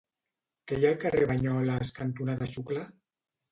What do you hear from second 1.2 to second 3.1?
Banyoles cantonada Xuclà?